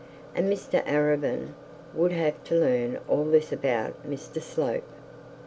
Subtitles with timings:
[0.33, 1.49] And Mr Arabin
[1.93, 4.83] would have to learn all this about Mr Slope!